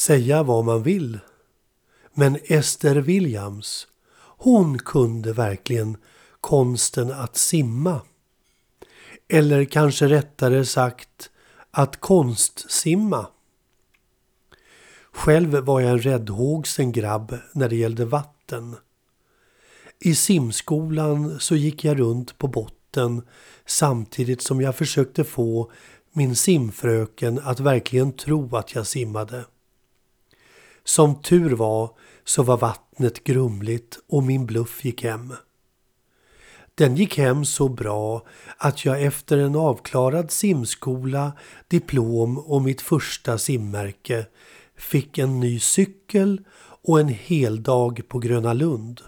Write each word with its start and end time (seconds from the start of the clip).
Säga 0.00 0.42
vad 0.42 0.64
man 0.64 0.82
vill. 0.82 1.18
Men 2.14 2.38
Ester 2.44 2.96
Williams, 2.96 3.86
hon 4.20 4.78
kunde 4.78 5.32
verkligen 5.32 5.96
konsten 6.40 7.10
att 7.12 7.36
simma. 7.36 8.00
Eller 9.28 9.64
kanske 9.64 10.08
rättare 10.08 10.64
sagt 10.64 11.30
att 11.70 12.00
konstsimma. 12.00 13.26
Själv 15.12 15.50
var 15.50 15.80
jag 15.80 15.90
en 15.90 16.00
räddhågsen 16.00 16.92
grabb 16.92 17.38
när 17.52 17.68
det 17.68 17.76
gällde 17.76 18.04
vatten. 18.04 18.76
I 19.98 20.14
simskolan 20.14 21.40
så 21.40 21.56
gick 21.56 21.84
jag 21.84 22.00
runt 22.00 22.38
på 22.38 22.48
botten 22.48 23.22
samtidigt 23.66 24.42
som 24.42 24.60
jag 24.60 24.76
försökte 24.76 25.24
få 25.24 25.72
min 26.12 26.36
simfröken 26.36 27.40
att 27.44 27.60
verkligen 27.60 28.12
tro 28.12 28.56
att 28.56 28.74
jag 28.74 28.86
simmade. 28.86 29.44
Som 30.90 31.22
tur 31.22 31.50
var 31.50 31.90
så 32.24 32.42
var 32.42 32.56
vattnet 32.56 33.24
grumligt 33.24 33.98
och 34.08 34.22
min 34.22 34.46
bluff 34.46 34.84
gick 34.84 35.04
hem. 35.04 35.34
Den 36.74 36.96
gick 36.96 37.18
hem 37.18 37.44
så 37.44 37.68
bra 37.68 38.26
att 38.56 38.84
jag 38.84 39.02
efter 39.02 39.38
en 39.38 39.56
avklarad 39.56 40.30
simskola, 40.30 41.32
diplom 41.68 42.38
och 42.38 42.62
mitt 42.62 42.80
första 42.80 43.38
simmärke 43.38 44.26
fick 44.76 45.18
en 45.18 45.40
ny 45.40 45.60
cykel 45.60 46.44
och 46.82 47.00
en 47.00 47.08
hel 47.08 47.62
dag 47.62 48.00
på 48.08 48.18
Gröna 48.18 48.52
Lund. 48.52 49.00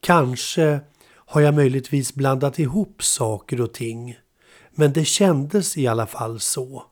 Kanske 0.00 0.80
har 1.14 1.40
jag 1.40 1.54
möjligtvis 1.54 2.14
blandat 2.14 2.58
ihop 2.58 3.02
saker 3.02 3.60
och 3.60 3.74
ting, 3.74 4.18
men 4.70 4.92
det 4.92 5.04
kändes 5.04 5.76
i 5.76 5.86
alla 5.86 6.06
fall 6.06 6.40
så. 6.40 6.84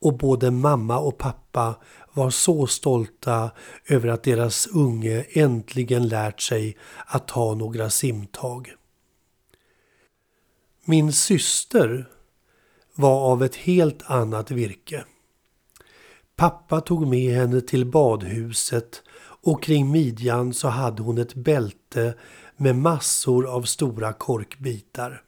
Och 0.00 0.18
både 0.18 0.50
mamma 0.50 0.98
och 0.98 1.18
pappa 1.18 1.74
var 2.12 2.30
så 2.30 2.66
stolta 2.66 3.50
över 3.86 4.08
att 4.08 4.22
deras 4.22 4.66
unge 4.66 5.26
äntligen 5.30 6.08
lärt 6.08 6.40
sig 6.40 6.76
att 7.06 7.28
ta 7.28 7.54
några 7.54 7.90
simtag. 7.90 8.74
Min 10.84 11.12
syster 11.12 12.08
var 12.94 13.32
av 13.32 13.42
ett 13.42 13.56
helt 13.56 14.02
annat 14.10 14.50
virke. 14.50 15.04
Pappa 16.36 16.80
tog 16.80 17.06
med 17.06 17.34
henne 17.34 17.60
till 17.60 17.86
badhuset 17.86 19.02
och 19.42 19.62
kring 19.62 19.90
midjan 19.90 20.54
så 20.54 20.68
hade 20.68 21.02
hon 21.02 21.18
ett 21.18 21.34
bälte 21.34 22.14
med 22.56 22.76
massor 22.76 23.46
av 23.46 23.62
stora 23.62 24.12
korkbitar. 24.12 25.22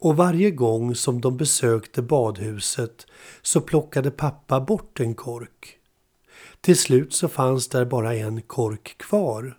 Och 0.00 0.16
varje 0.16 0.50
gång 0.50 0.94
som 0.94 1.20
de 1.20 1.36
besökte 1.36 2.02
badhuset 2.02 3.06
så 3.42 3.60
plockade 3.60 4.10
pappa 4.10 4.60
bort 4.60 5.00
en 5.00 5.14
kork. 5.14 5.78
Till 6.60 6.78
slut 6.78 7.12
så 7.12 7.28
fanns 7.28 7.68
där 7.68 7.84
bara 7.84 8.14
en 8.14 8.42
kork 8.42 8.98
kvar. 8.98 9.58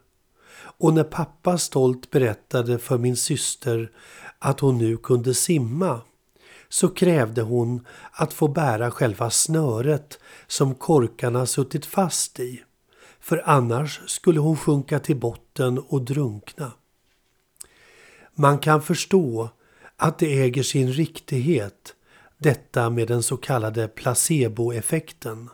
Och 0.78 0.94
när 0.94 1.04
pappa 1.04 1.58
stolt 1.58 2.12
berättade 2.12 2.80
för 2.80 2.98
min 2.98 3.18
syster 3.18 3.92
att 4.40 4.60
hon 4.60 4.78
nu 4.78 4.98
kunde 4.98 5.34
simma 5.34 6.02
så 6.70 6.90
krävde 6.90 7.42
hon 7.42 7.86
att 8.12 8.34
få 8.34 8.48
bära 8.48 8.92
själva 8.92 9.30
snöret 9.30 10.20
som 10.48 10.76
korkarna 10.76 11.46
suttit 11.46 11.86
fast 11.86 12.40
i. 12.40 12.64
För 13.20 13.44
annars 13.46 14.02
skulle 14.08 14.40
hon 14.40 14.58
sjunka 14.58 15.00
till 15.00 15.18
botten 15.18 15.80
och 15.80 16.02
drunkna. 16.02 16.72
Man 18.36 18.60
kan 18.60 18.82
förstå 18.82 19.50
att 20.02 20.20
det 20.20 20.42
äger 20.42 20.64
sin 20.64 20.92
riktighet, 20.92 21.96
detta 22.38 22.90
med 22.90 23.08
den 23.08 23.24
så 23.24 23.38
kallade 23.38 23.88
placeboeffekten. 23.88 25.50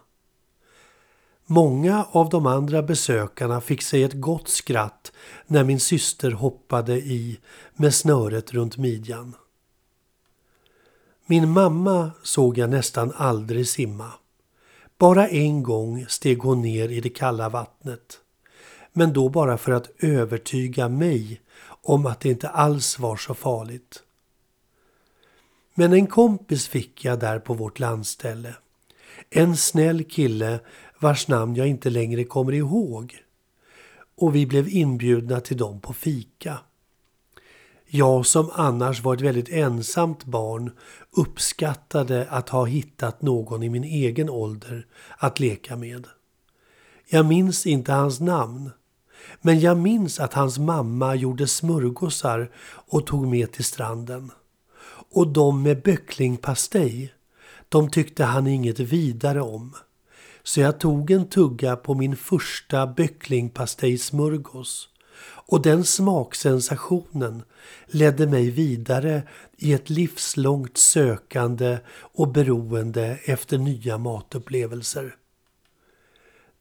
Många 1.45 2.05
av 2.11 2.29
de 2.29 2.45
andra 2.45 2.83
besökarna 2.83 3.61
fick 3.61 3.81
sig 3.81 4.03
ett 4.03 4.13
gott 4.13 4.47
skratt 4.47 5.11
när 5.47 5.63
min 5.63 5.79
syster 5.79 6.31
hoppade 6.31 6.93
i 6.95 7.39
med 7.75 7.93
snöret 7.93 8.53
runt 8.53 8.77
midjan. 8.77 9.35
Min 11.25 11.49
mamma 11.49 12.11
såg 12.23 12.57
jag 12.57 12.69
nästan 12.69 13.11
aldrig 13.15 13.67
simma. 13.67 14.11
Bara 14.97 15.27
en 15.27 15.63
gång 15.63 16.05
steg 16.07 16.39
hon 16.39 16.61
ner 16.61 16.89
i 16.89 17.01
det 17.01 17.09
kalla 17.09 17.49
vattnet. 17.49 18.19
Men 18.93 19.13
då 19.13 19.29
bara 19.29 19.57
för 19.57 19.71
att 19.71 19.91
övertyga 19.99 20.89
mig 20.89 21.41
om 21.67 22.05
att 22.05 22.19
det 22.19 22.29
inte 22.29 22.49
alls 22.49 22.99
var 22.99 23.15
så 23.15 23.33
farligt. 23.33 24.01
Men 25.77 25.93
en 25.93 26.07
kompis 26.07 26.67
fick 26.67 27.05
jag 27.05 27.19
där 27.19 27.39
på 27.39 27.53
vårt 27.53 27.79
landställe. 27.79 28.55
En 29.29 29.57
snäll 29.57 30.03
kille 30.03 30.59
vars 30.99 31.27
namn 31.27 31.55
jag 31.55 31.67
inte 31.67 31.89
längre 31.89 32.23
kommer 32.23 32.51
ihåg. 32.51 33.15
Och 34.17 34.35
vi 34.35 34.45
blev 34.45 34.69
inbjudna 34.69 35.39
till 35.39 35.57
dem 35.57 35.79
på 35.79 35.93
fika. 35.93 36.57
Jag 37.87 38.25
som 38.25 38.49
annars 38.53 39.03
var 39.03 39.13
ett 39.15 39.21
väldigt 39.21 39.49
ensamt 39.49 40.25
barn 40.25 40.71
uppskattade 41.17 42.27
att 42.29 42.49
ha 42.49 42.65
hittat 42.65 43.21
någon 43.21 43.63
i 43.63 43.69
min 43.69 43.83
egen 43.83 44.29
ålder 44.29 44.87
att 45.17 45.39
leka 45.39 45.75
med. 45.75 46.07
Jag 47.07 47.25
minns 47.25 47.65
inte 47.65 47.93
hans 47.93 48.19
namn. 48.19 48.71
Men 49.41 49.59
jag 49.59 49.77
minns 49.77 50.19
att 50.19 50.33
hans 50.33 50.57
mamma 50.57 51.15
gjorde 51.15 51.47
smörgåsar 51.47 52.51
och 52.65 53.07
tog 53.07 53.27
med 53.27 53.51
till 53.51 53.65
stranden. 53.65 54.31
Och 55.15 55.27
de 55.27 55.63
med 55.63 55.81
böcklingpastej, 55.81 57.13
de 57.69 57.89
tyckte 57.89 58.23
han 58.23 58.47
inget 58.47 58.79
vidare 58.79 59.41
om. 59.41 59.75
Så 60.43 60.59
jag 60.59 60.79
tog 60.79 61.11
en 61.11 61.29
tugga 61.29 61.75
på 61.75 61.93
min 61.93 62.15
första 62.15 62.87
böcklingpastejsmörgås. 62.87 64.89
Och 65.23 65.61
den 65.61 65.83
smaksensationen 65.83 67.43
ledde 67.85 68.27
mig 68.27 68.49
vidare 68.49 69.23
i 69.57 69.73
ett 69.73 69.89
livslångt 69.89 70.77
sökande 70.77 71.77
och 71.89 72.27
beroende 72.27 73.19
efter 73.23 73.57
nya 73.57 73.97
matupplevelser. 73.97 75.15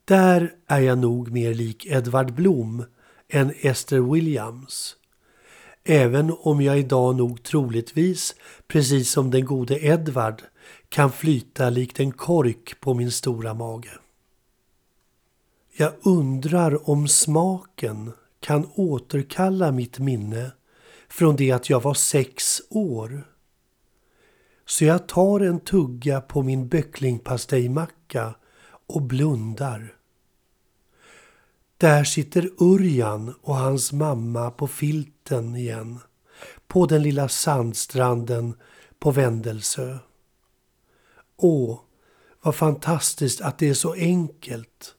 Där 0.04 0.52
är 0.66 0.80
jag 0.80 0.98
nog 0.98 1.30
mer 1.30 1.54
lik 1.54 1.86
Edvard 1.86 2.34
Blom 2.34 2.84
än 3.28 3.52
Esther 3.60 4.12
Williams. 4.12 4.96
Även 5.88 6.36
om 6.40 6.60
jag 6.60 6.78
idag 6.78 7.16
nog 7.16 7.42
troligtvis, 7.42 8.34
precis 8.68 9.10
som 9.10 9.30
den 9.30 9.44
gode 9.44 9.84
Edvard, 9.84 10.42
kan 10.88 11.12
flyta 11.12 11.70
likt 11.70 12.00
en 12.00 12.12
kork 12.12 12.80
på 12.80 12.94
min 12.94 13.10
stora 13.10 13.54
mage. 13.54 13.90
Jag 15.76 15.92
undrar 16.02 16.90
om 16.90 17.08
smaken 17.08 18.12
kan 18.40 18.70
återkalla 18.74 19.72
mitt 19.72 19.98
minne 19.98 20.50
från 21.08 21.36
det 21.36 21.52
att 21.52 21.70
jag 21.70 21.82
var 21.82 21.94
sex 21.94 22.62
år. 22.70 23.28
Så 24.66 24.84
jag 24.84 25.08
tar 25.08 25.40
en 25.40 25.60
tugga 25.60 26.20
på 26.20 26.42
min 26.42 26.68
böcklingpastejmacka 26.68 28.34
och 28.86 29.02
blundar. 29.02 29.94
Där 31.76 32.04
sitter 32.04 32.50
Urjan 32.58 33.34
och 33.42 33.56
hans 33.56 33.92
mamma 33.92 34.50
på 34.50 34.68
filten 34.68 35.56
igen. 35.56 35.98
På 36.66 36.86
den 36.86 37.02
lilla 37.02 37.28
sandstranden 37.28 38.54
på 38.98 39.10
Vändelsö. 39.10 39.98
Åh, 41.36 41.80
vad 42.42 42.54
fantastiskt 42.54 43.40
att 43.40 43.58
det 43.58 43.68
är 43.68 43.74
så 43.74 43.92
enkelt. 43.92 44.94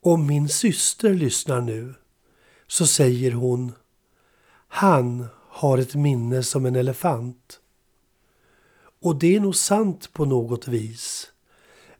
Om 0.00 0.26
min 0.26 0.48
syster 0.48 1.14
lyssnar 1.14 1.60
nu 1.60 1.94
så 2.66 2.86
säger 2.86 3.32
hon 3.32 3.72
Han 4.68 5.26
har 5.48 5.78
ett 5.78 5.94
minne 5.94 6.42
som 6.42 6.66
en 6.66 6.76
elefant. 6.76 7.60
Och 9.00 9.16
det 9.16 9.36
är 9.36 9.40
nog 9.40 9.56
sant 9.56 10.12
på 10.12 10.24
något 10.24 10.68
vis. 10.68 11.32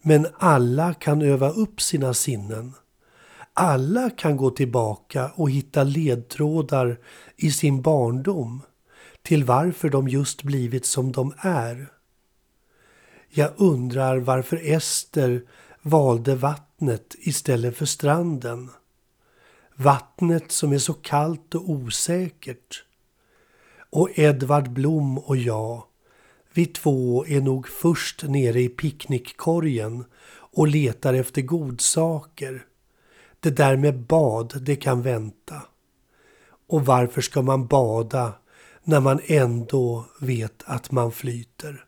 Men 0.01 0.27
alla 0.39 0.95
kan 0.95 1.23
öva 1.23 1.51
upp 1.51 1.81
sina 1.81 2.15
sinnen. 2.15 2.75
Alla 3.61 4.11
kan 4.11 4.37
gå 4.37 4.51
tillbaka 4.51 5.31
och 5.35 5.51
hitta 5.51 5.85
ledtrådar 5.85 6.99
i 7.37 7.51
sin 7.51 7.83
barndom 7.83 8.63
till 9.23 9.45
varför 9.45 9.89
de 9.89 10.09
just 10.09 10.43
blivit 10.43 10.87
som 10.87 11.13
de 11.13 11.35
är. 11.39 11.93
Jag 13.29 13.51
undrar 13.57 14.19
varför 14.19 14.61
Ester 14.65 15.43
valde 15.83 16.35
vattnet 16.35 17.15
istället 17.19 17.77
för 17.77 17.87
stranden. 17.87 18.71
Vattnet 19.77 20.53
som 20.53 20.73
är 20.73 20.79
så 20.79 20.95
kallt 20.95 21.55
och 21.55 21.71
osäkert. 21.71 22.85
Och 23.91 24.19
Edvard 24.19 24.71
Blom 24.71 25.19
och 25.19 25.37
jag, 25.37 25.85
vi 26.53 26.67
två 26.67 27.27
är 27.27 27.41
nog 27.41 27.69
först 27.69 28.23
nere 28.23 28.61
i 28.61 28.69
picknickkorgen 28.69 30.05
och 30.31 30.69
letar 30.69 31.15
efter 31.15 31.43
godsaker. 31.43 32.68
Det 33.41 33.51
där 33.51 33.77
med 33.77 33.99
bad, 34.07 34.63
det 34.63 34.77
kan 34.77 35.03
vänta. 35.03 35.63
Och 36.69 36.87
varför 36.87 37.21
ska 37.21 37.43
man 37.43 37.67
bada 37.67 38.33
när 38.85 39.01
man 39.01 39.21
ändå 39.27 40.05
vet 40.21 40.63
att 40.67 40.91
man 40.91 41.13
flyter? 41.13 41.85